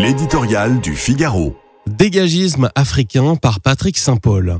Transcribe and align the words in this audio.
L'éditorial 0.00 0.80
du 0.80 0.94
Figaro. 0.94 1.56
Dégagisme 1.88 2.70
africain 2.76 3.34
par 3.34 3.60
Patrick 3.60 3.98
Saint-Paul. 3.98 4.58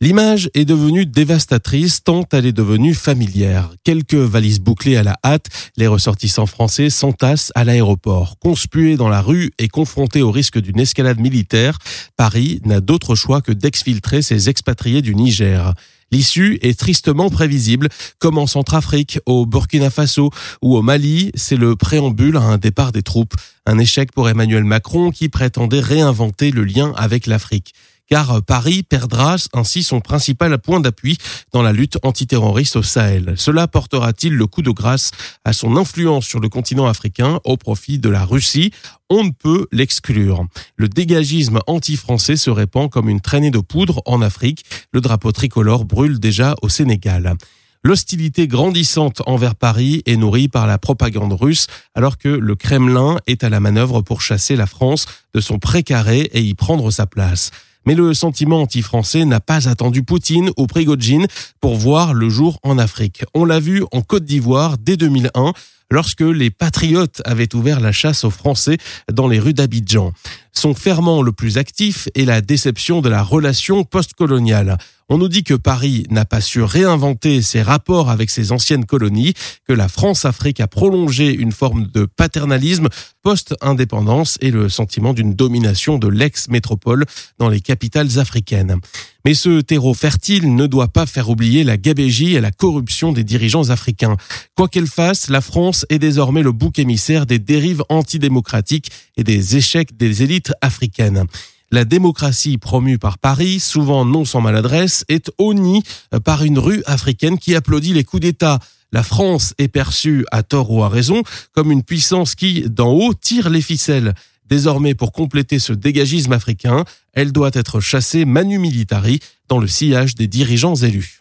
L'image 0.00 0.50
est 0.54 0.64
devenue 0.64 1.06
dévastatrice 1.06 2.02
tant 2.02 2.24
elle 2.32 2.46
est 2.46 2.52
devenue 2.52 2.92
familière. 2.92 3.70
Quelques 3.84 4.16
valises 4.16 4.58
bouclées 4.58 4.96
à 4.96 5.04
la 5.04 5.16
hâte, 5.24 5.46
les 5.76 5.86
ressortissants 5.86 6.46
français 6.46 6.90
s'entassent 6.90 7.52
à 7.54 7.62
l'aéroport. 7.62 8.40
Conspués 8.40 8.96
dans 8.96 9.08
la 9.08 9.20
rue 9.20 9.52
et 9.60 9.68
confrontés 9.68 10.22
au 10.22 10.32
risque 10.32 10.58
d'une 10.58 10.80
escalade 10.80 11.20
militaire, 11.20 11.78
Paris 12.16 12.60
n'a 12.64 12.80
d'autre 12.80 13.14
choix 13.14 13.40
que 13.40 13.52
d'exfiltrer 13.52 14.20
ses 14.20 14.48
expatriés 14.48 15.00
du 15.00 15.14
Niger. 15.14 15.74
L'issue 16.12 16.58
est 16.60 16.78
tristement 16.78 17.30
prévisible, 17.30 17.88
comme 18.18 18.36
en 18.36 18.46
Centrafrique, 18.46 19.18
au 19.24 19.46
Burkina 19.46 19.88
Faso 19.88 20.30
ou 20.60 20.76
au 20.76 20.82
Mali, 20.82 21.32
c'est 21.34 21.56
le 21.56 21.74
préambule 21.74 22.36
à 22.36 22.42
un 22.42 22.58
départ 22.58 22.92
des 22.92 23.02
troupes. 23.02 23.34
Un 23.64 23.78
échec 23.78 24.12
pour 24.12 24.28
Emmanuel 24.28 24.64
Macron 24.64 25.10
qui 25.10 25.30
prétendait 25.30 25.80
réinventer 25.80 26.50
le 26.50 26.64
lien 26.64 26.92
avec 26.96 27.26
l'Afrique 27.26 27.72
car 28.08 28.42
Paris 28.42 28.82
perdra 28.82 29.36
ainsi 29.52 29.82
son 29.82 30.00
principal 30.00 30.58
point 30.58 30.80
d'appui 30.80 31.18
dans 31.52 31.62
la 31.62 31.72
lutte 31.72 31.98
antiterroriste 32.02 32.76
au 32.76 32.82
Sahel. 32.82 33.34
Cela 33.36 33.68
portera-t-il 33.68 34.34
le 34.34 34.46
coup 34.46 34.62
de 34.62 34.70
grâce 34.70 35.10
à 35.44 35.52
son 35.52 35.76
influence 35.76 36.26
sur 36.26 36.40
le 36.40 36.48
continent 36.48 36.86
africain 36.86 37.40
au 37.44 37.56
profit 37.56 37.98
de 37.98 38.08
la 38.08 38.24
Russie? 38.24 38.72
On 39.08 39.24
ne 39.24 39.30
peut 39.30 39.66
l'exclure. 39.72 40.46
Le 40.76 40.88
dégagisme 40.88 41.60
anti-français 41.66 42.36
se 42.36 42.50
répand 42.50 42.90
comme 42.90 43.08
une 43.08 43.20
traînée 43.20 43.50
de 43.50 43.58
poudre 43.58 44.02
en 44.06 44.22
Afrique. 44.22 44.64
Le 44.92 45.00
drapeau 45.00 45.32
tricolore 45.32 45.84
brûle 45.84 46.18
déjà 46.18 46.54
au 46.62 46.68
Sénégal. 46.68 47.36
L'hostilité 47.84 48.46
grandissante 48.46 49.22
envers 49.26 49.56
Paris 49.56 50.02
est 50.06 50.16
nourrie 50.16 50.48
par 50.48 50.68
la 50.68 50.78
propagande 50.78 51.32
russe, 51.32 51.66
alors 51.96 52.16
que 52.16 52.28
le 52.28 52.54
Kremlin 52.54 53.18
est 53.26 53.42
à 53.42 53.48
la 53.48 53.58
manœuvre 53.58 54.02
pour 54.02 54.22
chasser 54.22 54.54
la 54.54 54.66
France 54.66 55.06
de 55.34 55.40
son 55.40 55.58
précaré 55.58 56.30
et 56.32 56.42
y 56.42 56.54
prendre 56.54 56.92
sa 56.92 57.06
place. 57.06 57.50
Mais 57.86 57.94
le 57.94 58.14
sentiment 58.14 58.62
anti-français 58.62 59.24
n'a 59.24 59.40
pas 59.40 59.68
attendu 59.68 60.02
Poutine 60.02 60.50
ou 60.56 60.66
Prigogine 60.66 61.26
pour 61.60 61.76
voir 61.76 62.14
le 62.14 62.28
jour 62.28 62.58
en 62.62 62.78
Afrique. 62.78 63.24
On 63.34 63.44
l'a 63.44 63.60
vu 63.60 63.84
en 63.92 64.02
Côte 64.02 64.24
d'Ivoire 64.24 64.78
dès 64.78 64.96
2001 64.96 65.52
lorsque 65.90 66.22
les 66.22 66.50
patriotes 66.50 67.20
avaient 67.24 67.54
ouvert 67.54 67.80
la 67.80 67.92
chasse 67.92 68.24
aux 68.24 68.30
Français 68.30 68.78
dans 69.12 69.28
les 69.28 69.38
rues 69.38 69.52
d'Abidjan. 69.52 70.12
Son 70.52 70.74
ferment 70.74 71.22
le 71.22 71.32
plus 71.32 71.58
actif 71.58 72.08
est 72.14 72.24
la 72.24 72.40
déception 72.40 73.02
de 73.02 73.08
la 73.08 73.22
relation 73.22 73.84
postcoloniale. 73.84 74.78
On 75.12 75.18
nous 75.18 75.28
dit 75.28 75.44
que 75.44 75.52
Paris 75.52 76.06
n'a 76.08 76.24
pas 76.24 76.40
su 76.40 76.62
réinventer 76.62 77.42
ses 77.42 77.60
rapports 77.60 78.08
avec 78.08 78.30
ses 78.30 78.50
anciennes 78.50 78.86
colonies, 78.86 79.34
que 79.68 79.74
la 79.74 79.88
France-Afrique 79.88 80.58
a 80.58 80.66
prolongé 80.66 81.34
une 81.34 81.52
forme 81.52 81.86
de 81.86 82.06
paternalisme 82.06 82.88
post-indépendance 83.22 84.38
et 84.40 84.50
le 84.50 84.70
sentiment 84.70 85.12
d'une 85.12 85.34
domination 85.34 85.98
de 85.98 86.08
l'ex-métropole 86.08 87.04
dans 87.38 87.50
les 87.50 87.60
capitales 87.60 88.18
africaines. 88.18 88.80
Mais 89.26 89.34
ce 89.34 89.60
terreau 89.60 89.92
fertile 89.92 90.54
ne 90.54 90.66
doit 90.66 90.88
pas 90.88 91.04
faire 91.04 91.28
oublier 91.28 91.62
la 91.62 91.76
gabégie 91.76 92.34
et 92.34 92.40
la 92.40 92.50
corruption 92.50 93.12
des 93.12 93.22
dirigeants 93.22 93.68
africains. 93.68 94.16
Quoi 94.56 94.68
qu'elle 94.68 94.86
fasse, 94.86 95.28
la 95.28 95.42
France 95.42 95.84
est 95.90 95.98
désormais 95.98 96.42
le 96.42 96.52
bouc 96.52 96.78
émissaire 96.78 97.26
des 97.26 97.38
dérives 97.38 97.84
antidémocratiques 97.90 98.90
et 99.18 99.24
des 99.24 99.58
échecs 99.58 99.94
des 99.94 100.22
élites 100.22 100.54
africaines. 100.62 101.26
La 101.72 101.86
démocratie 101.86 102.58
promue 102.58 102.98
par 102.98 103.16
Paris, 103.16 103.58
souvent 103.58 104.04
non 104.04 104.26
sans 104.26 104.42
maladresse, 104.42 105.06
est 105.08 105.32
honnie 105.38 105.82
par 106.22 106.44
une 106.44 106.58
rue 106.58 106.82
africaine 106.84 107.38
qui 107.38 107.54
applaudit 107.54 107.94
les 107.94 108.04
coups 108.04 108.20
d'État. 108.20 108.58
La 108.92 109.02
France 109.02 109.54
est 109.56 109.68
perçue, 109.68 110.26
à 110.30 110.42
tort 110.42 110.70
ou 110.70 110.82
à 110.82 110.90
raison, 110.90 111.22
comme 111.52 111.72
une 111.72 111.82
puissance 111.82 112.34
qui, 112.34 112.68
d'en 112.68 112.92
haut, 112.92 113.14
tire 113.14 113.48
les 113.48 113.62
ficelles. 113.62 114.12
Désormais, 114.50 114.94
pour 114.94 115.12
compléter 115.12 115.58
ce 115.58 115.72
dégagisme 115.72 116.32
africain, 116.32 116.84
elle 117.14 117.32
doit 117.32 117.52
être 117.54 117.80
chassée 117.80 118.26
manu 118.26 118.58
militari 118.58 119.20
dans 119.48 119.58
le 119.58 119.66
sillage 119.66 120.14
des 120.14 120.26
dirigeants 120.26 120.76
élus. 120.76 121.20